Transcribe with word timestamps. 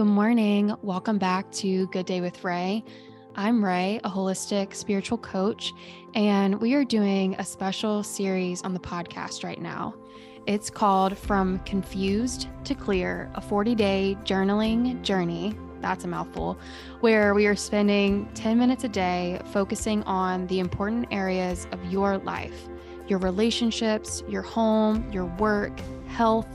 Good 0.00 0.06
morning. 0.06 0.74
Welcome 0.80 1.18
back 1.18 1.52
to 1.52 1.86
Good 1.88 2.06
Day 2.06 2.22
with 2.22 2.42
Ray. 2.42 2.82
I'm 3.36 3.62
Ray, 3.62 4.00
a 4.02 4.08
holistic 4.08 4.74
spiritual 4.74 5.18
coach, 5.18 5.74
and 6.14 6.58
we 6.58 6.72
are 6.72 6.86
doing 6.86 7.34
a 7.34 7.44
special 7.44 8.02
series 8.02 8.62
on 8.62 8.72
the 8.72 8.80
podcast 8.80 9.44
right 9.44 9.60
now. 9.60 9.94
It's 10.46 10.70
called 10.70 11.18
From 11.18 11.58
Confused 11.66 12.48
to 12.64 12.74
Clear, 12.74 13.30
a 13.34 13.42
40 13.42 13.74
day 13.74 14.16
journaling 14.24 15.02
journey. 15.02 15.54
That's 15.82 16.04
a 16.04 16.08
mouthful, 16.08 16.58
where 17.00 17.34
we 17.34 17.46
are 17.46 17.54
spending 17.54 18.26
10 18.32 18.58
minutes 18.58 18.84
a 18.84 18.88
day 18.88 19.38
focusing 19.52 20.02
on 20.04 20.46
the 20.46 20.60
important 20.60 21.08
areas 21.10 21.66
of 21.72 21.92
your 21.92 22.16
life 22.16 22.70
your 23.06 23.18
relationships, 23.18 24.22
your 24.28 24.40
home, 24.40 25.04
your 25.12 25.26
work, 25.26 25.78
health, 26.06 26.46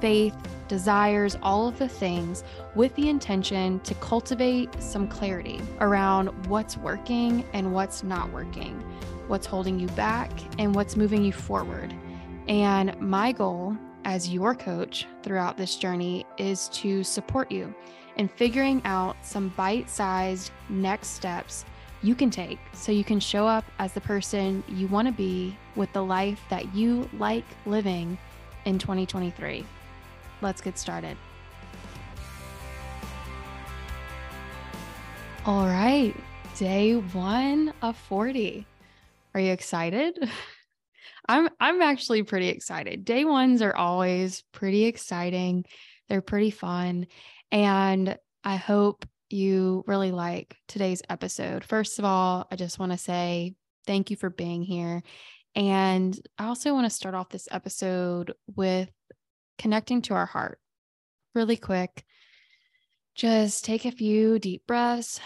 faith, 0.00 0.34
desires, 0.68 1.36
all 1.42 1.68
of 1.68 1.78
the 1.78 1.88
things 1.88 2.44
with 2.74 2.94
the 2.94 3.08
intention 3.08 3.80
to 3.80 3.94
cultivate 3.96 4.70
some 4.82 5.08
clarity 5.08 5.60
around 5.80 6.28
what's 6.48 6.76
working 6.76 7.44
and 7.52 7.72
what's 7.72 8.02
not 8.02 8.30
working, 8.32 8.80
what's 9.28 9.46
holding 9.46 9.78
you 9.78 9.88
back 9.88 10.30
and 10.58 10.74
what's 10.74 10.96
moving 10.96 11.24
you 11.24 11.32
forward. 11.32 11.94
And 12.48 12.98
my 13.00 13.32
goal 13.32 13.76
as 14.04 14.28
your 14.28 14.54
coach 14.54 15.06
throughout 15.22 15.56
this 15.56 15.76
journey 15.76 16.26
is 16.36 16.68
to 16.70 17.02
support 17.02 17.50
you 17.50 17.74
in 18.16 18.28
figuring 18.28 18.82
out 18.84 19.16
some 19.22 19.48
bite 19.56 19.88
sized 19.88 20.52
next 20.68 21.08
steps 21.08 21.64
you 22.02 22.14
can 22.14 22.30
take 22.30 22.58
so 22.74 22.92
you 22.92 23.02
can 23.02 23.18
show 23.18 23.46
up 23.46 23.64
as 23.78 23.92
the 23.92 24.00
person 24.00 24.62
you 24.68 24.86
want 24.88 25.08
to 25.08 25.12
be 25.12 25.56
with 25.74 25.90
the 25.94 26.02
life 26.02 26.40
that 26.50 26.74
you 26.74 27.08
like 27.18 27.46
living 27.64 28.18
in 28.66 28.78
2023. 28.78 29.64
Let's 30.40 30.60
get 30.60 30.78
started. 30.78 31.16
All 35.46 35.66
right, 35.66 36.14
day 36.56 36.94
one 36.94 37.74
of 37.82 37.96
40. 37.96 38.66
Are 39.34 39.40
you 39.40 39.52
excited? 39.52 40.18
I'm 41.28 41.48
I'm 41.60 41.82
actually 41.82 42.22
pretty 42.22 42.48
excited. 42.48 43.04
Day 43.04 43.24
ones 43.24 43.62
are 43.62 43.74
always 43.74 44.42
pretty 44.52 44.84
exciting. 44.84 45.64
They're 46.08 46.22
pretty 46.22 46.50
fun. 46.50 47.06
And 47.50 48.16
I 48.42 48.56
hope 48.56 49.06
you 49.30 49.84
really 49.86 50.12
like 50.12 50.56
today's 50.68 51.02
episode. 51.08 51.64
First 51.64 51.98
of 51.98 52.04
all, 52.04 52.46
I 52.50 52.56
just 52.56 52.78
want 52.78 52.92
to 52.92 52.98
say 52.98 53.54
thank 53.86 54.10
you 54.10 54.16
for 54.16 54.30
being 54.30 54.62
here. 54.62 55.02
And 55.54 56.18
I 56.38 56.46
also 56.46 56.74
want 56.74 56.84
to 56.86 56.90
start 56.90 57.14
off 57.14 57.28
this 57.28 57.48
episode 57.50 58.34
with 58.54 58.90
connecting 59.58 60.02
to 60.02 60.14
our 60.14 60.26
heart 60.26 60.58
really 61.34 61.56
quick. 61.56 62.04
Just 63.14 63.64
take 63.64 63.84
a 63.84 63.92
few 63.92 64.38
deep 64.38 64.66
breaths. 64.66 65.20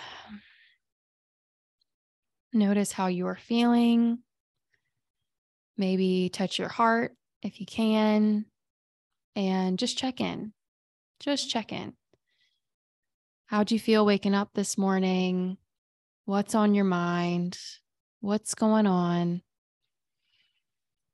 Notice 2.52 2.92
how 2.92 3.06
you 3.06 3.26
are 3.26 3.36
feeling. 3.36 4.18
Maybe 5.76 6.28
touch 6.32 6.58
your 6.58 6.68
heart 6.68 7.12
if 7.42 7.60
you 7.60 7.66
can, 7.66 8.46
and 9.36 9.78
just 9.78 9.96
check 9.96 10.20
in. 10.20 10.52
Just 11.20 11.48
check 11.50 11.72
in. 11.72 11.94
How'd 13.46 13.70
you 13.70 13.78
feel 13.78 14.04
waking 14.04 14.34
up 14.34 14.50
this 14.54 14.76
morning? 14.76 15.56
What's 16.24 16.54
on 16.54 16.74
your 16.74 16.84
mind? 16.84 17.58
What's 18.20 18.54
going 18.54 18.86
on? 18.86 19.42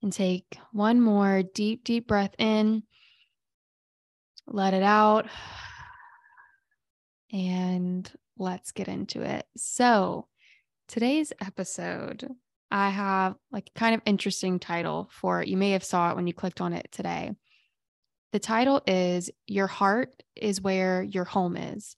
And 0.03 0.13
take 0.13 0.59
one 0.73 1.01
more 1.01 1.43
deep, 1.43 1.85
deep 1.85 2.09
breath 2.09 2.35
in. 2.39 2.85
Let 4.47 4.75
it 4.75 4.83
out. 4.83 5.27
And 7.33 8.11
let's 8.39 8.73
get 8.73 8.89
into 8.89 9.23
it. 9.23 9.47
So, 9.57 10.27
today's 10.89 11.33
episode, 11.41 12.29
I 12.71 12.91
have 12.91 13.37
like 13.51 13.71
kind 13.75 13.95
of 13.95 14.03
interesting 14.05 14.59
title 14.59 15.09
for 15.11 15.43
it. 15.43 15.49
You 15.49 15.57
may 15.57 15.71
have 15.71 15.85
saw 15.85 16.11
it 16.11 16.17
when 16.17 16.27
you 16.27 16.35
clicked 16.35 16.61
on 16.61 16.73
it 16.73 16.89
today. 16.93 17.33
The 18.33 18.39
title 18.39 18.83
is 18.87 19.31
Your 19.47 19.67
Heart 19.67 20.23
is 20.37 20.61
Where 20.61 21.03
Your 21.03 21.25
Home 21.25 21.57
Is 21.57 21.97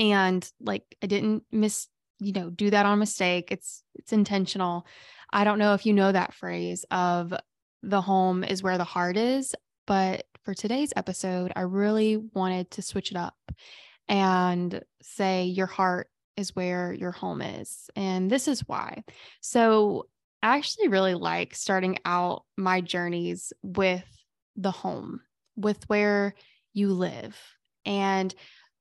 and 0.00 0.50
like 0.60 0.82
i 1.02 1.06
didn't 1.06 1.44
miss 1.52 1.86
you 2.18 2.32
know 2.32 2.50
do 2.50 2.70
that 2.70 2.86
on 2.86 2.98
mistake 2.98 3.52
it's 3.52 3.84
it's 3.94 4.12
intentional 4.12 4.86
i 5.32 5.44
don't 5.44 5.58
know 5.58 5.74
if 5.74 5.86
you 5.86 5.92
know 5.92 6.10
that 6.10 6.34
phrase 6.34 6.84
of 6.90 7.32
the 7.82 8.00
home 8.00 8.42
is 8.42 8.62
where 8.62 8.78
the 8.78 8.84
heart 8.84 9.16
is 9.16 9.54
but 9.86 10.24
for 10.44 10.54
today's 10.54 10.92
episode 10.96 11.52
i 11.56 11.60
really 11.60 12.16
wanted 12.16 12.70
to 12.70 12.82
switch 12.82 13.10
it 13.10 13.16
up 13.16 13.36
and 14.08 14.82
say 15.02 15.44
your 15.44 15.66
heart 15.66 16.08
is 16.36 16.56
where 16.56 16.92
your 16.92 17.12
home 17.12 17.42
is 17.42 17.90
and 17.96 18.30
this 18.30 18.48
is 18.48 18.66
why. 18.66 19.02
So 19.40 20.06
i 20.42 20.56
actually 20.56 20.88
really 20.88 21.14
like 21.14 21.54
starting 21.54 21.98
out 22.04 22.44
my 22.56 22.80
journeys 22.80 23.52
with 23.62 24.04
the 24.56 24.70
home 24.70 25.20
with 25.56 25.84
where 25.88 26.34
you 26.72 26.92
live 26.92 27.36
and 27.84 28.34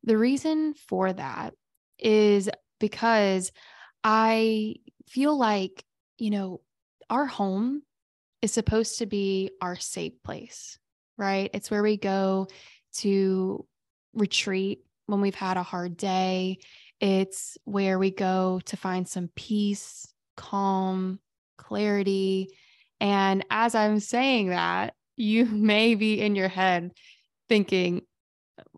the 0.03 0.17
reason 0.17 0.73
for 0.73 1.11
that 1.11 1.53
is 1.97 2.49
because 2.79 3.51
I 4.03 4.75
feel 5.07 5.37
like, 5.37 5.83
you 6.17 6.29
know, 6.29 6.61
our 7.09 7.25
home 7.25 7.83
is 8.41 8.53
supposed 8.53 8.99
to 8.99 9.05
be 9.05 9.51
our 9.61 9.75
safe 9.75 10.13
place, 10.23 10.79
right? 11.19 11.51
It's 11.53 11.69
where 11.69 11.83
we 11.83 11.97
go 11.97 12.47
to 12.97 13.65
retreat 14.13 14.83
when 15.05 15.21
we've 15.21 15.35
had 15.35 15.57
a 15.57 15.63
hard 15.63 15.97
day. 15.97 16.59
It's 16.99 17.57
where 17.65 17.99
we 17.99 18.09
go 18.09 18.61
to 18.65 18.77
find 18.77 19.07
some 19.07 19.29
peace, 19.35 20.11
calm, 20.35 21.19
clarity. 21.57 22.49
And 22.99 23.45
as 23.51 23.75
I'm 23.75 23.99
saying 23.99 24.49
that, 24.49 24.93
you 25.17 25.45
may 25.45 25.95
be 25.95 26.19
in 26.19 26.35
your 26.35 26.47
head 26.47 26.91
thinking, 27.47 28.01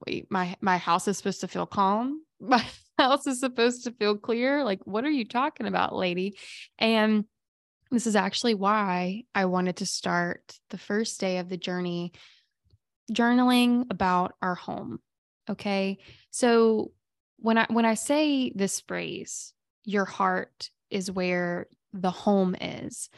wait, 0.05 0.29
my 0.29 0.55
my 0.61 0.77
house 0.77 1.07
is 1.07 1.17
supposed 1.17 1.41
to 1.41 1.47
feel 1.47 1.65
calm. 1.65 2.23
My 2.39 2.63
house 2.97 3.27
is 3.27 3.39
supposed 3.39 3.83
to 3.83 3.91
feel 3.91 4.17
clear. 4.17 4.63
Like, 4.63 4.79
what 4.85 5.05
are 5.05 5.11
you 5.11 5.25
talking 5.25 5.67
about, 5.67 5.95
lady? 5.95 6.37
And 6.79 7.25
this 7.91 8.07
is 8.07 8.15
actually 8.15 8.53
why 8.53 9.23
I 9.35 9.45
wanted 9.45 9.77
to 9.77 9.85
start 9.85 10.57
the 10.69 10.77
first 10.77 11.19
day 11.19 11.37
of 11.37 11.49
the 11.49 11.57
journey 11.57 12.13
journaling 13.11 13.85
about 13.91 14.33
our 14.41 14.55
home. 14.55 14.99
Okay. 15.49 15.99
So 16.31 16.91
when 17.37 17.57
I 17.57 17.65
when 17.69 17.85
I 17.85 17.95
say 17.95 18.51
this 18.55 18.79
phrase, 18.81 19.53
your 19.83 20.05
heart 20.05 20.69
is 20.89 21.11
where 21.11 21.67
the 21.91 22.11
home 22.11 22.55
is, 22.59 23.09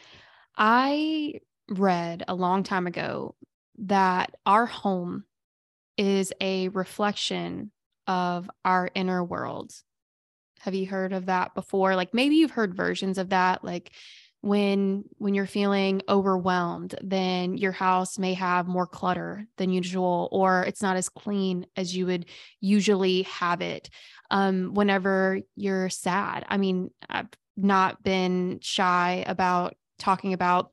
I 0.57 1.41
read 1.69 2.23
a 2.27 2.35
long 2.35 2.63
time 2.63 2.87
ago 2.87 3.35
that 3.79 4.35
our 4.45 4.65
home 4.65 5.25
is 5.97 6.33
a 6.41 6.69
reflection 6.69 7.71
of 8.07 8.49
our 8.65 8.89
inner 8.95 9.23
world. 9.23 9.71
Have 10.61 10.73
you 10.73 10.87
heard 10.87 11.13
of 11.13 11.27
that 11.27 11.53
before? 11.53 11.95
Like 11.95 12.13
maybe 12.13 12.35
you've 12.35 12.51
heard 12.51 12.75
versions 12.75 13.17
of 13.17 13.29
that 13.29 13.63
like 13.63 13.91
when 14.43 15.05
when 15.19 15.33
you're 15.33 15.45
feeling 15.45 16.01
overwhelmed, 16.09 16.95
then 17.01 17.55
your 17.55 17.71
house 17.71 18.19
may 18.19 18.33
have 18.33 18.67
more 18.67 18.85
clutter 18.85 19.47
than 19.57 19.69
usual 19.69 20.27
or 20.33 20.63
it's 20.63 20.81
not 20.81 20.97
as 20.97 21.07
clean 21.07 21.65
as 21.77 21.95
you 21.95 22.05
would 22.07 22.25
usually 22.59 23.21
have 23.21 23.61
it. 23.61 23.89
Um 24.31 24.73
whenever 24.73 25.39
you're 25.55 25.89
sad. 25.89 26.43
I 26.49 26.57
mean, 26.57 26.91
I've 27.09 27.29
not 27.55 28.03
been 28.03 28.59
shy 28.61 29.23
about 29.25 29.75
talking 29.97 30.33
about 30.33 30.71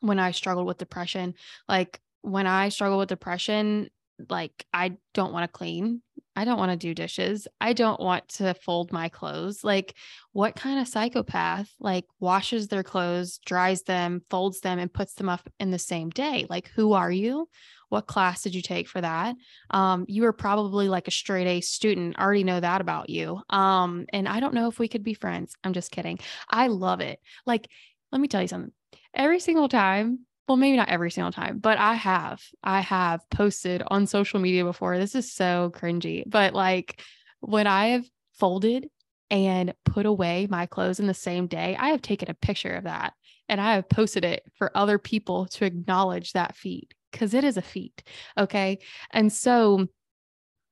when 0.00 0.18
I 0.18 0.30
struggled 0.30 0.66
with 0.66 0.78
depression. 0.78 1.34
Like 1.68 2.00
when 2.22 2.46
I 2.46 2.70
struggle 2.70 2.96
with 2.96 3.10
depression, 3.10 3.90
like 4.30 4.64
I 4.72 4.96
don't 5.12 5.34
want 5.34 5.44
to 5.44 5.58
clean. 5.58 6.00
I 6.36 6.44
don't 6.44 6.58
want 6.58 6.72
to 6.72 6.76
do 6.76 6.94
dishes. 6.94 7.46
I 7.60 7.72
don't 7.72 8.00
want 8.00 8.28
to 8.30 8.54
fold 8.54 8.92
my 8.92 9.08
clothes. 9.08 9.62
Like 9.62 9.94
what 10.32 10.56
kind 10.56 10.80
of 10.80 10.88
psychopath 10.88 11.70
like 11.78 12.04
washes 12.18 12.68
their 12.68 12.82
clothes, 12.82 13.38
dries 13.46 13.82
them, 13.82 14.22
folds 14.30 14.60
them 14.60 14.78
and 14.78 14.92
puts 14.92 15.14
them 15.14 15.28
up 15.28 15.48
in 15.60 15.70
the 15.70 15.78
same 15.78 16.10
day? 16.10 16.46
Like 16.48 16.70
who 16.74 16.92
are 16.92 17.10
you? 17.10 17.48
What 17.88 18.08
class 18.08 18.42
did 18.42 18.54
you 18.54 18.62
take 18.62 18.88
for 18.88 19.00
that? 19.00 19.36
Um, 19.70 20.04
you 20.08 20.22
were 20.22 20.32
probably 20.32 20.88
like 20.88 21.06
a 21.06 21.12
straight 21.12 21.46
A 21.46 21.60
student. 21.60 22.16
I 22.18 22.24
already 22.24 22.42
know 22.42 22.58
that 22.58 22.80
about 22.80 23.08
you. 23.08 23.40
Um, 23.50 24.06
and 24.12 24.26
I 24.26 24.40
don't 24.40 24.54
know 24.54 24.68
if 24.68 24.78
we 24.78 24.88
could 24.88 25.04
be 25.04 25.14
friends. 25.14 25.54
I'm 25.62 25.74
just 25.74 25.92
kidding. 25.92 26.18
I 26.50 26.66
love 26.66 27.00
it. 27.00 27.20
Like, 27.46 27.68
let 28.10 28.20
me 28.20 28.26
tell 28.26 28.42
you 28.42 28.48
something. 28.48 28.72
Every 29.14 29.38
single 29.38 29.68
time 29.68 30.20
well, 30.46 30.56
maybe 30.56 30.76
not 30.76 30.88
every 30.88 31.10
single 31.10 31.32
time, 31.32 31.58
but 31.58 31.78
I 31.78 31.94
have. 31.94 32.42
I 32.62 32.80
have 32.80 33.28
posted 33.30 33.82
on 33.86 34.06
social 34.06 34.40
media 34.40 34.64
before. 34.64 34.98
This 34.98 35.14
is 35.14 35.32
so 35.32 35.72
cringy, 35.74 36.24
but 36.26 36.54
like 36.54 37.00
when 37.40 37.66
I 37.66 37.88
have 37.88 38.04
folded 38.34 38.88
and 39.30 39.72
put 39.84 40.06
away 40.06 40.46
my 40.50 40.66
clothes 40.66 41.00
in 41.00 41.06
the 41.06 41.14
same 41.14 41.46
day, 41.46 41.76
I 41.78 41.88
have 41.88 42.02
taken 42.02 42.30
a 42.30 42.34
picture 42.34 42.72
of 42.72 42.84
that 42.84 43.14
and 43.48 43.60
I 43.60 43.74
have 43.74 43.88
posted 43.88 44.24
it 44.24 44.42
for 44.54 44.76
other 44.76 44.98
people 44.98 45.46
to 45.46 45.64
acknowledge 45.64 46.32
that 46.32 46.56
feat 46.56 46.92
because 47.10 47.34
it 47.34 47.44
is 47.44 47.56
a 47.56 47.62
feat. 47.62 48.02
Okay. 48.36 48.78
And 49.10 49.32
so 49.32 49.86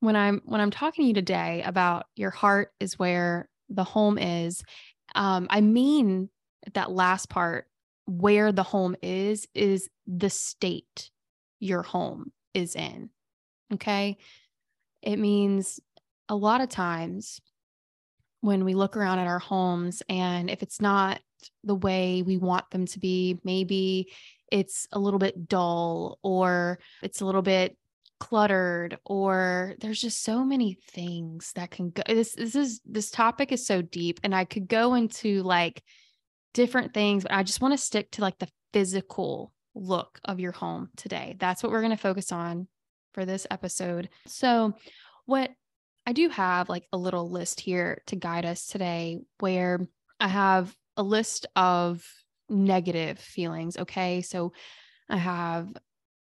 when 0.00 0.16
I'm 0.16 0.42
when 0.44 0.60
I'm 0.60 0.70
talking 0.70 1.04
to 1.04 1.08
you 1.08 1.14
today 1.14 1.62
about 1.64 2.06
your 2.16 2.30
heart 2.30 2.72
is 2.80 2.98
where 2.98 3.48
the 3.69 3.84
home 3.84 4.19
is, 4.19 4.62
um, 5.14 5.46
I 5.48 5.60
mean 5.60 6.28
that 6.74 6.90
last 6.90 7.28
part 7.28 7.66
where 8.06 8.52
the 8.52 8.62
home 8.62 8.96
is 9.02 9.46
is 9.54 9.88
the 10.06 10.31
state 10.31 11.10
your 11.60 11.82
home 11.82 12.32
is 12.54 12.75
in. 12.75 13.10
Okay. 13.75 14.19
It 15.02 15.19
means 15.19 15.81
a 16.28 16.37
lot 16.37 16.60
of 16.60 16.69
times 16.69 17.40
when 18.40 18.64
we 18.64 18.75
look 18.75 18.96
around 18.96 19.20
at 19.20 19.28
our 19.28 19.38
homes 19.38 20.02
and 20.08 20.50
if 20.50 20.62
it's 20.62 20.81
not 20.81 21.20
the 21.64 21.75
way 21.75 22.22
we 22.22 22.37
want 22.37 22.69
them 22.70 22.87
to 22.87 22.99
be, 22.99 23.38
maybe 23.44 24.12
it's 24.50 24.87
a 24.93 24.98
little 24.98 25.19
bit 25.19 25.48
dull 25.48 26.19
or 26.22 26.78
it's 27.02 27.20
a 27.20 27.25
little 27.25 27.43
bit 27.43 27.76
cluttered 28.20 28.98
or 29.05 29.75
there's 29.81 30.00
just 30.00 30.22
so 30.22 30.44
many 30.44 30.78
things 30.93 31.50
that 31.56 31.72
can 31.72 31.90
go 31.90 32.02
this 32.06 32.37
this 32.37 32.55
is 32.55 32.81
this 32.84 33.10
topic 33.10 33.50
is 33.50 33.66
so 33.66 33.82
deep 33.82 34.20
and 34.22 34.32
I 34.32 34.44
could 34.44 34.69
go 34.69 34.94
into 34.94 35.43
like 35.43 35.82
different 36.54 36.93
things 36.93 37.22
but 37.22 37.32
I 37.32 37.43
just 37.43 37.60
want 37.60 37.72
to 37.72 37.78
stick 37.78 38.10
to 38.12 38.22
like 38.22 38.38
the 38.38 38.49
physical 38.72 39.52
look 39.75 40.20
of 40.25 40.40
your 40.40 40.52
home 40.52 40.90
today. 40.96 41.37
That's 41.38 41.62
what 41.62 41.72
we're 41.72 41.81
going 41.81 41.93
to 41.93 41.96
focus 41.96 42.32
on 42.32 42.69
for 43.14 43.25
this 43.25 43.46
episode. 43.50 44.08
So 44.26 44.75
what 45.26 45.50
I 46.06 46.12
do 46.12 46.28
have 46.31 46.69
like 46.69 46.87
a 46.93 46.96
little 46.96 47.31
list 47.31 47.60
here 47.60 48.02
to 48.06 48.16
guide 48.16 48.44
us 48.44 48.66
today 48.66 49.20
where 49.38 49.81
I 50.19 50.28
have 50.28 50.75
a 50.96 51.02
list 51.02 51.46
of 51.56 52.06
negative 52.49 53.19
feelings, 53.19 53.78
okay? 53.78 54.22
So 54.22 54.52
I 55.08 55.16
have 55.16 55.69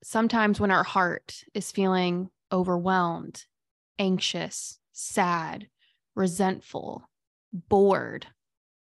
sometimes 0.03 0.61
when 0.61 0.71
our 0.71 0.85
heart 0.85 1.43
is 1.55 1.73
feeling 1.73 2.29
overwhelmed, 2.53 3.45
anxious, 3.99 4.79
sad, 4.93 5.69
resentful, 6.15 7.09
bored, 7.53 8.27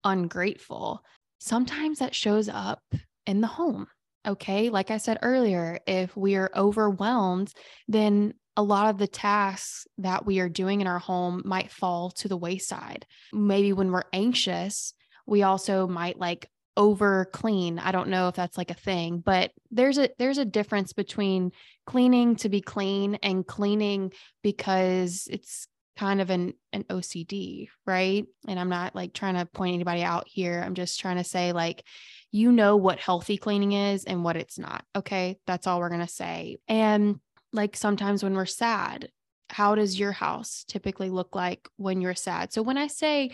ungrateful, 0.03 1.03
sometimes 1.39 1.99
that 1.99 2.15
shows 2.15 2.49
up 2.49 2.81
in 3.25 3.41
the 3.41 3.47
home. 3.47 3.87
Okay. 4.27 4.69
Like 4.69 4.91
I 4.91 4.97
said 4.97 5.19
earlier, 5.21 5.79
if 5.87 6.15
we 6.17 6.35
are 6.35 6.51
overwhelmed, 6.55 7.53
then 7.87 8.33
a 8.57 8.63
lot 8.63 8.89
of 8.89 8.97
the 8.97 9.07
tasks 9.07 9.87
that 9.99 10.25
we 10.25 10.39
are 10.39 10.49
doing 10.49 10.81
in 10.81 10.87
our 10.87 10.99
home 10.99 11.43
might 11.45 11.71
fall 11.71 12.09
to 12.11 12.27
the 12.27 12.35
wayside. 12.35 13.05
Maybe 13.31 13.71
when 13.71 13.91
we're 13.91 14.03
anxious, 14.11 14.93
we 15.25 15.43
also 15.43 15.87
might 15.87 16.19
like 16.19 16.49
over 16.75 17.25
clean. 17.31 17.79
I 17.79 17.91
don't 17.91 18.09
know 18.09 18.27
if 18.27 18.35
that's 18.35 18.57
like 18.57 18.71
a 18.71 18.75
thing, 18.75 19.19
but 19.19 19.51
there's 19.71 19.97
a 19.97 20.09
there's 20.19 20.37
a 20.37 20.45
difference 20.45 20.93
between 20.93 21.51
cleaning 21.85 22.35
to 22.37 22.49
be 22.49 22.61
clean 22.61 23.15
and 23.23 23.45
cleaning 23.45 24.11
because 24.43 25.27
it's 25.29 25.67
kind 25.97 26.21
of 26.21 26.29
an 26.29 26.53
an 26.73 26.83
OCD, 26.85 27.67
right? 27.85 28.25
And 28.47 28.59
I'm 28.59 28.69
not 28.69 28.95
like 28.95 29.13
trying 29.13 29.35
to 29.35 29.45
point 29.45 29.73
anybody 29.73 30.03
out 30.03 30.27
here. 30.27 30.61
I'm 30.65 30.75
just 30.75 30.99
trying 30.99 31.17
to 31.17 31.23
say 31.23 31.51
like 31.51 31.83
you 32.31 32.51
know 32.51 32.75
what 32.75 32.99
healthy 32.99 33.37
cleaning 33.37 33.71
is 33.71 34.03
and 34.03 34.23
what 34.23 34.35
it's 34.35 34.59
not. 34.59 34.83
Okay? 34.95 35.39
That's 35.47 35.65
all 35.65 35.79
we're 35.79 35.89
going 35.89 36.01
to 36.01 36.07
say. 36.07 36.57
And 36.67 37.19
like 37.53 37.75
sometimes 37.75 38.23
when 38.23 38.35
we're 38.35 38.45
sad, 38.45 39.09
how 39.49 39.75
does 39.75 39.97
your 39.97 40.11
house 40.11 40.65
typically 40.67 41.09
look 41.09 41.35
like 41.35 41.67
when 41.77 42.01
you're 42.01 42.15
sad? 42.15 42.51
So 42.51 42.61
when 42.61 42.77
I 42.77 42.87
say 42.87 43.31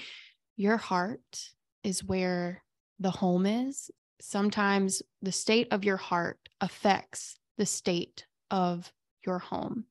your 0.55 0.77
heart 0.77 1.49
is 1.83 2.03
where 2.03 2.63
the 2.99 3.09
home 3.09 3.45
is, 3.45 3.89
sometimes 4.21 5.01
the 5.21 5.31
state 5.31 5.67
of 5.71 5.83
your 5.83 5.97
heart 5.97 6.37
affects 6.61 7.35
the 7.57 7.65
state 7.65 8.25
of 8.51 8.91
your 9.25 9.39
home. 9.39 9.85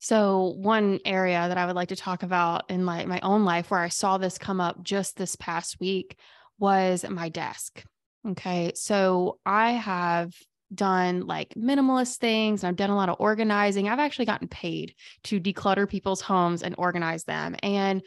So, 0.00 0.54
one 0.56 0.98
area 1.04 1.46
that 1.46 1.58
I 1.58 1.66
would 1.66 1.76
like 1.76 1.90
to 1.90 1.96
talk 1.96 2.22
about 2.22 2.70
in 2.70 2.82
my, 2.82 3.04
my 3.04 3.20
own 3.20 3.44
life 3.44 3.70
where 3.70 3.80
I 3.80 3.88
saw 3.88 4.16
this 4.18 4.38
come 4.38 4.60
up 4.60 4.82
just 4.82 5.16
this 5.16 5.36
past 5.36 5.78
week 5.78 6.16
was 6.58 7.04
my 7.08 7.28
desk. 7.28 7.84
Okay. 8.26 8.72
So, 8.74 9.38
I 9.44 9.72
have 9.72 10.32
done 10.72 11.26
like 11.26 11.52
minimalist 11.54 12.16
things 12.16 12.62
and 12.62 12.68
I've 12.68 12.76
done 12.76 12.90
a 12.90 12.96
lot 12.96 13.08
of 13.10 13.16
organizing. 13.18 13.88
I've 13.88 13.98
actually 13.98 14.24
gotten 14.24 14.48
paid 14.48 14.94
to 15.24 15.40
declutter 15.40 15.88
people's 15.88 16.20
homes 16.20 16.62
and 16.62 16.74
organize 16.78 17.24
them. 17.24 17.56
And 17.62 18.02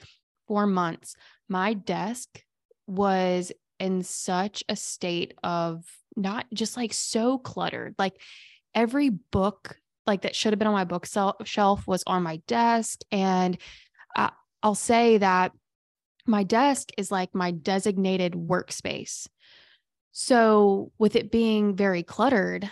for 0.47 0.65
months, 0.65 1.15
my 1.47 1.73
desk 1.73 2.41
was 2.87 3.51
in 3.79 4.01
such 4.01 4.63
a 4.67 4.75
state 4.75 5.35
of 5.43 5.83
not 6.15 6.45
just 6.53 6.77
like 6.77 6.93
so 6.93 7.37
cluttered. 7.37 7.95
Like 7.97 8.19
every 8.73 9.09
book 9.09 9.77
like 10.05 10.23
that 10.23 10.35
should 10.35 10.53
have 10.53 10.59
been 10.59 10.67
on 10.67 10.73
my 10.73 10.83
bookshelf 10.83 11.87
was 11.87 12.03
on 12.05 12.23
my 12.23 12.41
desk 12.47 12.99
and 13.11 13.57
uh, 14.15 14.29
I'll 14.61 14.75
say 14.75 15.17
that 15.17 15.51
my 16.25 16.43
desk 16.43 16.89
is 16.97 17.11
like 17.11 17.35
my 17.35 17.51
designated 17.51 18.33
workspace. 18.33 19.27
So, 20.11 20.91
with 20.97 21.15
it 21.15 21.31
being 21.31 21.75
very 21.75 22.03
cluttered, 22.03 22.69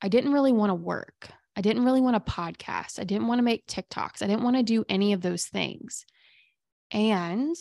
I 0.00 0.08
didn't 0.08 0.32
really 0.32 0.52
want 0.52 0.70
to 0.70 0.74
work. 0.74 1.28
I 1.56 1.60
didn't 1.60 1.84
really 1.84 2.00
want 2.00 2.24
to 2.24 2.32
podcast. 2.32 3.00
I 3.00 3.04
didn't 3.04 3.26
want 3.26 3.40
to 3.40 3.44
make 3.44 3.66
TikToks. 3.66 4.22
I 4.22 4.26
didn't 4.26 4.44
want 4.44 4.56
to 4.56 4.62
do 4.62 4.84
any 4.88 5.12
of 5.12 5.20
those 5.20 5.46
things. 5.46 6.06
And 6.92 7.56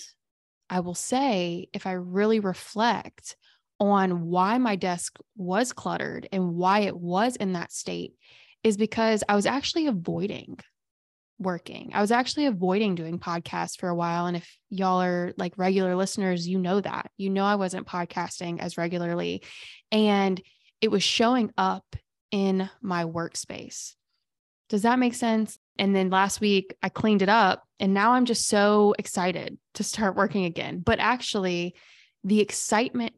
I 0.69 0.81
will 0.81 0.95
say, 0.95 1.67
if 1.73 1.87
I 1.87 1.93
really 1.93 2.39
reflect 2.39 3.35
on 3.79 4.27
why 4.27 4.59
my 4.59 4.75
desk 4.75 5.17
was 5.35 5.73
cluttered 5.73 6.29
and 6.31 6.53
why 6.53 6.81
it 6.81 6.95
was 6.95 7.35
in 7.35 7.53
that 7.53 7.71
state, 7.71 8.13
is 8.63 8.77
because 8.77 9.23
I 9.27 9.35
was 9.35 9.45
actually 9.45 9.87
avoiding 9.87 10.57
working. 11.39 11.91
I 11.93 12.01
was 12.01 12.11
actually 12.11 12.47
avoiding 12.47 12.95
doing 12.95 13.19
podcasts 13.19 13.77
for 13.77 13.89
a 13.89 13.95
while. 13.95 14.25
And 14.25 14.37
if 14.37 14.57
y'all 14.69 15.01
are 15.01 15.33
like 15.37 15.57
regular 15.57 15.95
listeners, 15.95 16.47
you 16.47 16.57
know 16.57 16.81
that. 16.81 17.11
You 17.17 17.29
know, 17.29 17.45
I 17.45 17.55
wasn't 17.55 17.87
podcasting 17.87 18.59
as 18.59 18.77
regularly. 18.77 19.43
And 19.91 20.41
it 20.81 20.89
was 20.89 21.03
showing 21.03 21.51
up 21.57 21.95
in 22.31 22.69
my 22.81 23.05
workspace. 23.05 23.93
Does 24.69 24.81
that 24.81 24.99
make 24.99 25.13
sense? 25.13 25.57
And 25.79 25.95
then 25.95 26.09
last 26.09 26.41
week 26.41 26.75
I 26.81 26.89
cleaned 26.89 27.21
it 27.21 27.29
up 27.29 27.63
and 27.79 27.93
now 27.93 28.13
I'm 28.13 28.25
just 28.25 28.47
so 28.47 28.95
excited 28.97 29.57
to 29.75 29.83
start 29.83 30.15
working 30.15 30.45
again. 30.45 30.79
But 30.79 30.99
actually, 30.99 31.75
the 32.23 32.41
excitement 32.41 33.13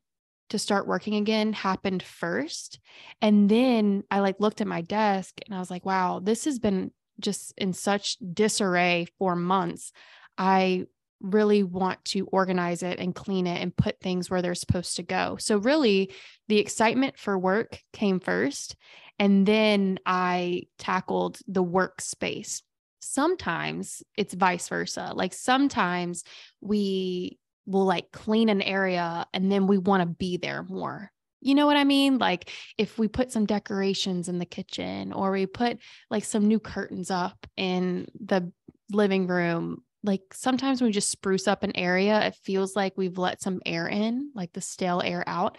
to 0.50 0.60
start 0.60 0.88
working 0.88 1.16
again 1.16 1.54
happened 1.54 2.04
first. 2.04 2.80
And 3.22 3.50
then 3.50 4.04
I 4.12 4.20
like 4.20 4.40
looked 4.40 4.62
at 4.62 4.68
my 4.68 4.82
desk 4.82 5.40
and 5.46 5.56
I 5.56 5.60
was 5.60 5.72
like, 5.72 5.86
wow, 5.86 6.20
this 6.20 6.46
has 6.46 6.60
been 6.60 6.92
just 7.20 7.54
in 7.58 7.74
such 7.74 8.18
disarray 8.34 9.08
for 9.18 9.36
months. 9.36 9.92
I 10.38 10.86
really 11.22 11.64
want 11.64 12.04
to 12.06 12.26
organize 12.28 12.82
it 12.82 13.00
and 13.00 13.14
clean 13.14 13.46
it 13.46 13.62
and 13.62 13.76
put 13.76 14.00
things 14.00 14.30
where 14.30 14.42
they're 14.42 14.56
supposed 14.56 14.96
to 14.96 15.04
go. 15.04 15.38
So, 15.38 15.58
really, 15.58 16.14
the 16.48 16.60
excitement 16.60 17.18
for 17.18 17.38
work 17.38 17.82
came 17.94 18.20
first. 18.20 18.76
And 19.20 19.46
then 19.46 20.00
I 20.06 20.64
tackled 20.78 21.40
the 21.48 21.64
workspace. 21.64 22.62
Sometimes 23.02 24.02
it's 24.16 24.34
vice 24.34 24.70
versa. 24.70 25.12
Like 25.14 25.34
sometimes 25.34 26.24
we 26.62 27.39
will 27.70 27.86
like 27.86 28.12
clean 28.12 28.50
an 28.50 28.62
area 28.62 29.26
and 29.34 29.52
then 29.52 29.68
we 29.68 29.78
want 29.78 30.02
to 30.02 30.08
be 30.08 30.38
there 30.38 30.64
more. 30.64 31.12
You 31.42 31.56
know 31.56 31.68
what 31.68 31.78
I 31.78 31.86
mean? 31.86 32.18
Like 32.18 32.52
if 32.78 32.98
we 32.98 33.08
put 33.08 33.32
some 33.32 33.46
decorations 33.46 34.28
in 34.28 34.40
the 34.40 34.46
kitchen 34.46 35.14
or 35.14 35.32
we 35.32 35.46
put 35.46 35.80
like 36.10 36.26
some 36.26 36.48
new 36.48 36.60
curtains 36.60 37.12
up 37.12 37.48
in 37.56 38.08
the 38.20 38.52
living 38.92 39.28
room, 39.28 39.84
like 40.04 40.22
sometimes 40.34 40.82
when 40.82 40.90
we 40.90 40.94
just 40.94 41.10
spruce 41.10 41.48
up 41.48 41.64
an 41.64 41.76
area, 41.76 42.28
it 42.28 42.36
feels 42.44 42.76
like 42.76 42.94
we've 42.98 43.18
let 43.18 43.42
some 43.42 43.62
air 43.66 43.88
in, 43.88 44.32
like 44.36 44.52
the 44.54 44.62
stale 44.62 45.02
air 45.04 45.24
out. 45.28 45.58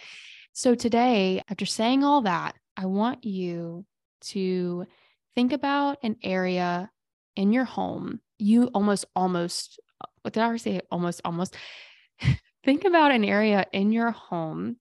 So 0.52 0.74
today, 0.74 1.42
after 1.48 1.66
saying 1.66 2.04
all 2.04 2.22
that, 2.22 2.56
I 2.76 2.86
want 2.86 3.24
you 3.24 3.86
to 4.22 4.86
think 5.34 5.52
about 5.52 5.98
an 6.02 6.16
area 6.22 6.90
in 7.36 7.52
your 7.52 7.64
home. 7.64 8.20
You 8.38 8.64
almost, 8.74 9.04
almost, 9.14 9.78
what 10.22 10.34
did 10.34 10.42
I 10.42 10.56
say? 10.56 10.80
Almost, 10.90 11.20
almost. 11.24 11.56
think 12.64 12.84
about 12.84 13.12
an 13.12 13.24
area 13.24 13.66
in 13.72 13.92
your 13.92 14.10
home 14.10 14.76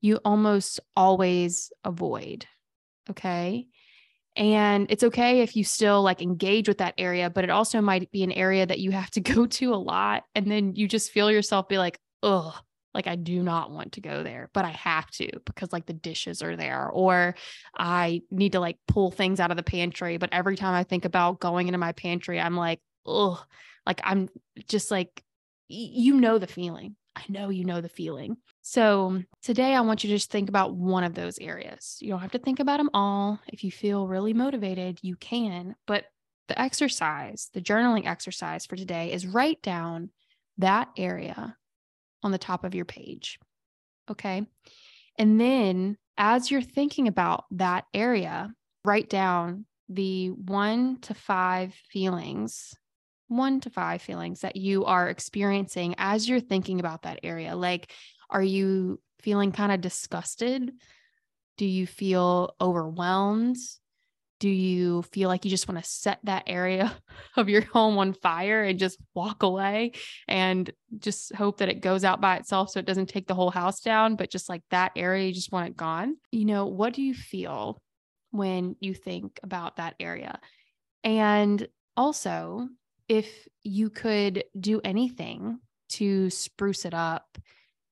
you 0.00 0.20
almost 0.24 0.80
always 0.96 1.72
avoid. 1.84 2.46
Okay. 3.10 3.66
And 4.36 4.86
it's 4.90 5.02
okay 5.02 5.40
if 5.40 5.56
you 5.56 5.64
still 5.64 6.02
like 6.02 6.22
engage 6.22 6.68
with 6.68 6.78
that 6.78 6.94
area, 6.98 7.28
but 7.28 7.42
it 7.42 7.50
also 7.50 7.80
might 7.80 8.10
be 8.12 8.22
an 8.22 8.30
area 8.30 8.64
that 8.64 8.78
you 8.78 8.92
have 8.92 9.10
to 9.12 9.20
go 9.34 9.46
to 9.46 9.74
a 9.74 9.76
lot. 9.76 10.24
And 10.34 10.50
then 10.50 10.74
you 10.74 10.86
just 10.86 11.10
feel 11.10 11.30
yourself 11.30 11.68
be 11.68 11.78
like, 11.78 11.98
ugh, 12.22 12.54
like 12.94 13.06
I 13.06 13.16
do 13.16 13.42
not 13.42 13.70
want 13.70 13.92
to 13.92 14.00
go 14.00 14.22
there, 14.22 14.50
but 14.54 14.64
I 14.64 14.70
have 14.70 15.10
to 15.12 15.28
because 15.44 15.72
like 15.72 15.86
the 15.86 15.92
dishes 15.92 16.42
are 16.42 16.56
there, 16.56 16.88
or 16.88 17.34
I 17.76 18.22
need 18.30 18.52
to 18.52 18.60
like 18.60 18.78
pull 18.88 19.10
things 19.10 19.40
out 19.40 19.50
of 19.50 19.56
the 19.56 19.62
pantry. 19.62 20.16
But 20.16 20.30
every 20.32 20.56
time 20.56 20.74
I 20.74 20.84
think 20.84 21.04
about 21.04 21.40
going 21.40 21.68
into 21.68 21.78
my 21.78 21.92
pantry, 21.92 22.40
I'm 22.40 22.56
like, 22.56 22.80
ugh, 23.06 23.38
like 23.86 24.00
I'm 24.04 24.28
just 24.68 24.90
like, 24.90 25.22
you 25.68 26.14
know, 26.14 26.38
the 26.38 26.46
feeling. 26.46 26.96
I 27.16 27.22
know 27.28 27.48
you 27.48 27.64
know 27.64 27.80
the 27.80 27.88
feeling. 27.88 28.36
So 28.62 29.22
today 29.42 29.74
I 29.74 29.80
want 29.80 30.04
you 30.04 30.08
to 30.10 30.16
just 30.16 30.30
think 30.30 30.48
about 30.48 30.74
one 30.74 31.04
of 31.04 31.14
those 31.14 31.38
areas. 31.38 31.98
You 32.00 32.10
don't 32.10 32.20
have 32.20 32.32
to 32.32 32.38
think 32.38 32.60
about 32.60 32.78
them 32.78 32.90
all. 32.94 33.40
If 33.48 33.64
you 33.64 33.72
feel 33.72 34.06
really 34.06 34.34
motivated, 34.34 35.00
you 35.02 35.16
can, 35.16 35.74
but 35.86 36.04
the 36.46 36.60
exercise, 36.60 37.50
the 37.52 37.60
journaling 37.60 38.06
exercise 38.06 38.66
for 38.66 38.76
today 38.76 39.12
is 39.12 39.26
write 39.26 39.62
down 39.62 40.10
that 40.58 40.88
area 40.96 41.56
on 42.22 42.30
the 42.30 42.38
top 42.38 42.64
of 42.64 42.74
your 42.74 42.84
page. 42.84 43.38
Okay. 44.10 44.46
And 45.18 45.40
then 45.40 45.98
as 46.16 46.50
you're 46.50 46.62
thinking 46.62 47.08
about 47.08 47.44
that 47.52 47.84
area, 47.92 48.52
write 48.84 49.10
down 49.10 49.66
the 49.88 50.28
one 50.28 51.00
to 51.02 51.14
five 51.14 51.74
feelings, 51.90 52.74
one 53.28 53.60
to 53.60 53.70
five 53.70 54.02
feelings 54.02 54.40
that 54.40 54.56
you 54.56 54.84
are 54.84 55.08
experiencing 55.08 55.94
as 55.98 56.28
you're 56.28 56.40
thinking 56.40 56.80
about 56.80 57.02
that 57.02 57.20
area. 57.22 57.54
Like, 57.54 57.92
are 58.30 58.42
you 58.42 59.00
feeling 59.20 59.52
kind 59.52 59.72
of 59.72 59.80
disgusted? 59.80 60.72
Do 61.56 61.66
you 61.66 61.86
feel 61.86 62.54
overwhelmed? 62.60 63.56
Do 64.40 64.48
you 64.48 65.02
feel 65.02 65.28
like 65.28 65.44
you 65.44 65.50
just 65.50 65.66
want 65.66 65.82
to 65.82 65.90
set 65.90 66.20
that 66.24 66.44
area 66.46 66.96
of 67.36 67.48
your 67.48 67.62
home 67.62 67.98
on 67.98 68.12
fire 68.12 68.62
and 68.62 68.78
just 68.78 68.98
walk 69.12 69.42
away 69.42 69.92
and 70.28 70.70
just 70.98 71.34
hope 71.34 71.58
that 71.58 71.68
it 71.68 71.80
goes 71.80 72.04
out 72.04 72.20
by 72.20 72.36
itself 72.36 72.70
so 72.70 72.78
it 72.78 72.86
doesn't 72.86 73.08
take 73.08 73.26
the 73.26 73.34
whole 73.34 73.50
house 73.50 73.80
down, 73.80 74.14
but 74.14 74.30
just 74.30 74.48
like 74.48 74.62
that 74.70 74.92
area, 74.94 75.26
you 75.26 75.32
just 75.32 75.52
want 75.52 75.68
it 75.68 75.76
gone? 75.76 76.16
You 76.30 76.44
know, 76.44 76.66
what 76.66 76.94
do 76.94 77.02
you 77.02 77.14
feel 77.14 77.82
when 78.30 78.76
you 78.78 78.94
think 78.94 79.40
about 79.42 79.76
that 79.76 79.96
area? 79.98 80.38
And 81.02 81.66
also, 81.96 82.68
if 83.08 83.48
you 83.62 83.90
could 83.90 84.44
do 84.58 84.80
anything 84.84 85.58
to 85.90 86.30
spruce 86.30 86.84
it 86.84 86.94
up, 86.94 87.38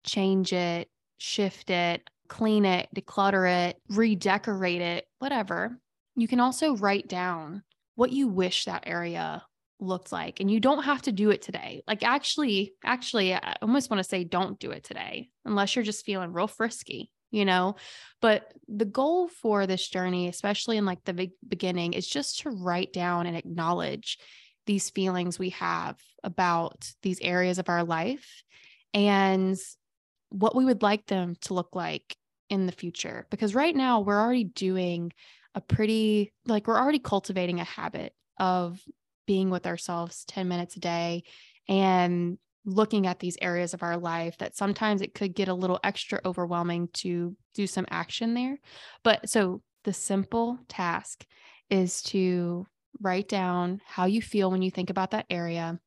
change 0.04 0.52
it, 0.52 0.88
shift 1.18 1.70
it, 1.70 2.08
clean 2.28 2.64
it, 2.64 2.88
declutter 2.94 3.68
it, 3.68 3.80
redecorate 3.88 4.82
it, 4.82 5.06
whatever, 5.18 5.78
you 6.14 6.28
can 6.28 6.40
also 6.40 6.76
write 6.76 7.08
down 7.08 7.62
what 7.94 8.12
you 8.12 8.28
wish 8.28 8.64
that 8.64 8.84
area 8.86 9.42
looked 9.80 10.12
like. 10.12 10.40
And 10.40 10.50
you 10.50 10.60
don't 10.60 10.84
have 10.84 11.02
to 11.02 11.12
do 11.12 11.30
it 11.30 11.42
today. 11.42 11.82
Like, 11.86 12.02
actually, 12.02 12.74
actually, 12.84 13.34
I 13.34 13.56
almost 13.62 13.90
want 13.90 14.02
to 14.02 14.08
say 14.08 14.24
don't 14.24 14.58
do 14.58 14.70
it 14.70 14.84
today 14.84 15.30
unless 15.44 15.74
you're 15.76 15.84
just 15.84 16.04
feeling 16.04 16.32
real 16.32 16.46
frisky, 16.46 17.10
you 17.30 17.44
know? 17.44 17.76
But 18.20 18.52
the 18.68 18.84
goal 18.84 19.28
for 19.28 19.66
this 19.66 19.86
journey, 19.88 20.28
especially 20.28 20.76
in 20.78 20.84
like 20.84 21.04
the 21.04 21.30
beginning, 21.46 21.92
is 21.92 22.06
just 22.06 22.40
to 22.40 22.50
write 22.50 22.92
down 22.92 23.26
and 23.26 23.36
acknowledge 23.36 24.18
these 24.66 24.90
feelings 24.90 25.38
we 25.38 25.50
have 25.50 25.98
about 26.22 26.92
these 27.02 27.20
areas 27.20 27.58
of 27.58 27.68
our 27.68 27.84
life 27.84 28.42
and 28.92 29.56
what 30.30 30.56
we 30.56 30.64
would 30.64 30.82
like 30.82 31.06
them 31.06 31.36
to 31.42 31.54
look 31.54 31.74
like 31.74 32.16
in 32.50 32.66
the 32.66 32.72
future. 32.72 33.26
Because 33.30 33.54
right 33.54 33.74
now, 33.74 34.00
we're 34.00 34.20
already 34.20 34.44
doing 34.44 35.12
a 35.54 35.60
pretty 35.60 36.32
like 36.46 36.66
we're 36.66 36.78
already 36.78 36.98
cultivating 36.98 37.60
a 37.60 37.64
habit 37.64 38.12
of 38.38 38.80
being 39.26 39.50
with 39.50 39.66
ourselves 39.66 40.24
10 40.26 40.48
minutes 40.48 40.76
a 40.76 40.80
day 40.80 41.22
and 41.68 42.38
looking 42.64 43.06
at 43.06 43.20
these 43.20 43.38
areas 43.40 43.72
of 43.74 43.82
our 43.82 43.96
life 43.96 44.36
that 44.38 44.56
sometimes 44.56 45.00
it 45.00 45.14
could 45.14 45.34
get 45.34 45.48
a 45.48 45.54
little 45.54 45.80
extra 45.84 46.20
overwhelming 46.24 46.88
to 46.92 47.36
do 47.54 47.66
some 47.66 47.86
action 47.90 48.34
there. 48.34 48.58
But 49.02 49.28
so 49.28 49.62
the 49.84 49.92
simple 49.92 50.58
task 50.68 51.24
is 51.70 52.02
to 52.02 52.66
write 53.00 53.28
down 53.28 53.80
how 53.86 54.06
you 54.06 54.22
feel 54.22 54.50
when 54.50 54.62
you 54.62 54.70
think 54.70 54.90
about 54.90 55.12
that 55.12 55.26
area 55.30 55.78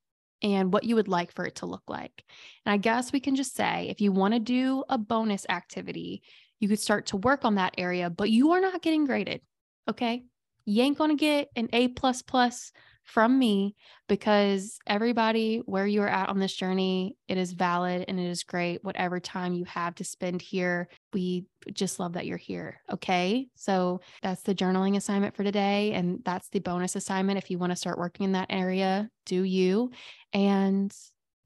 and 0.41 0.71
what 0.71 0.83
you 0.83 0.95
would 0.95 1.07
like 1.07 1.31
for 1.31 1.45
it 1.45 1.55
to 1.55 1.65
look 1.65 1.83
like. 1.87 2.23
And 2.65 2.73
I 2.73 2.77
guess 2.77 3.11
we 3.11 3.19
can 3.19 3.35
just 3.35 3.55
say 3.55 3.87
if 3.89 4.01
you 4.01 4.11
want 4.11 4.33
to 4.33 4.39
do 4.39 4.83
a 4.89 4.97
bonus 4.97 5.45
activity, 5.49 6.21
you 6.59 6.67
could 6.67 6.79
start 6.79 7.07
to 7.07 7.17
work 7.17 7.45
on 7.45 7.55
that 7.55 7.75
area, 7.77 8.09
but 8.09 8.29
you 8.29 8.51
are 8.51 8.61
not 8.61 8.81
getting 8.81 9.05
graded. 9.05 9.41
Okay. 9.89 10.23
You 10.65 10.83
ain't 10.83 10.97
going 10.97 11.09
to 11.09 11.15
get 11.15 11.49
an 11.55 11.67
A 11.73 11.87
plus 11.89 12.21
plus 12.21 12.71
from 13.09 13.39
me 13.39 13.75
because 14.07 14.77
everybody 14.85 15.61
where 15.65 15.87
you 15.87 16.01
are 16.01 16.07
at 16.07 16.29
on 16.29 16.39
this 16.39 16.53
journey, 16.53 17.17
it 17.27 17.37
is 17.37 17.53
valid 17.53 18.05
and 18.07 18.19
it 18.19 18.27
is 18.27 18.43
great. 18.43 18.83
Whatever 18.83 19.19
time 19.19 19.53
you 19.53 19.65
have 19.65 19.95
to 19.95 20.03
spend 20.03 20.41
here, 20.41 20.87
we 21.11 21.45
just 21.73 21.99
love 21.99 22.13
that 22.13 22.25
you're 22.25 22.37
here. 22.37 22.81
Okay. 22.91 23.47
So 23.55 24.01
that's 24.21 24.43
the 24.43 24.55
journaling 24.55 24.95
assignment 24.95 25.35
for 25.35 25.43
today. 25.43 25.93
And 25.93 26.19
that's 26.23 26.49
the 26.49 26.59
bonus 26.59 26.95
assignment. 26.95 27.39
If 27.39 27.49
you 27.49 27.57
want 27.57 27.71
to 27.71 27.75
start 27.75 27.97
working 27.97 28.25
in 28.25 28.31
that 28.33 28.47
area, 28.49 29.09
do 29.25 29.43
you. 29.43 29.91
And 30.31 30.93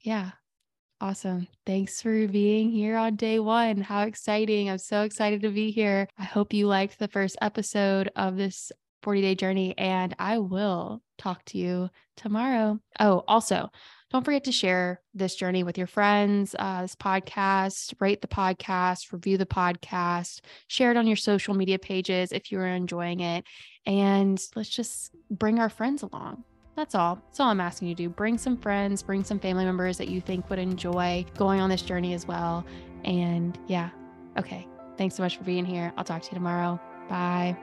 yeah, 0.02 0.32
Awesome. 1.02 1.50
Thanks 1.66 2.02
for 2.02 2.30
being 2.30 2.72
here 2.72 2.96
on 2.96 3.18
day 3.18 3.38
one. 3.38 3.82
How 3.82 4.04
exciting. 4.04 4.70
I'm 4.70 4.78
so 4.78 5.02
excited 5.02 5.42
to 5.42 5.50
be 5.50 5.70
here. 5.70 6.08
I 6.18 6.24
hope 6.24 6.54
you 6.54 6.68
liked 6.68 6.98
the 6.98 7.10
first 7.10 7.36
episode 7.42 8.10
of 8.16 8.38
this 8.38 8.72
40 9.04 9.22
day 9.22 9.36
journey, 9.36 9.78
and 9.78 10.16
I 10.18 10.40
will 10.40 11.02
talk 11.18 11.46
to 11.46 11.58
you 11.58 11.90
tomorrow. 12.18 12.80
Oh, 13.00 13.24
also, 13.28 13.70
don't 14.12 14.24
forget 14.24 14.44
to 14.46 14.52
share 14.52 15.02
this 15.14 15.36
journey 15.36 15.64
with 15.64 15.78
your 15.78 15.88
friends, 15.88 16.56
uh, 16.58 16.84
this 16.84 16.96
podcast, 16.96 17.94
rate 18.00 18.22
the 18.22 18.28
podcast, 18.28 19.12
review 19.12 19.38
the 19.38 19.46
podcast, 19.46 20.42
share 20.68 20.92
it 20.92 20.98
on 20.98 21.08
your 21.08 21.16
social 21.16 21.54
media 21.54 21.80
pages 21.80 22.32
if 22.32 22.52
you're 22.52 22.68
enjoying 22.68 23.22
it. 23.22 23.44
And 23.86 24.40
let's 24.56 24.70
just 24.70 25.12
bring 25.32 25.60
our 25.60 25.70
friends 25.70 26.04
along. 26.04 26.44
That's 26.76 26.96
all. 26.96 27.16
That's 27.16 27.40
all 27.40 27.50
I'm 27.50 27.60
asking 27.60 27.90
you 27.90 27.96
to 27.96 28.04
do. 28.04 28.10
Bring 28.10 28.38
some 28.38 28.58
friends, 28.58 29.04
bring 29.04 29.24
some 29.24 29.40
family 29.40 29.66
members 29.66 29.98
that 29.98 30.08
you 30.08 30.22
think 30.22 30.50
would 30.50 30.60
enjoy 30.60 31.26
going 31.38 31.60
on 31.60 31.70
this 31.70 31.82
journey 31.82 32.14
as 32.14 32.28
well. 32.28 32.66
And 33.04 33.58
yeah, 33.68 33.90
okay. 34.38 34.68
Thanks 34.98 35.16
so 35.16 35.24
much 35.24 35.38
for 35.38 35.44
being 35.44 35.66
here. 35.66 35.92
I'll 35.98 36.04
talk 36.04 36.22
to 36.22 36.28
you 36.30 36.36
tomorrow. 36.36 36.80
Bye. 37.10 37.58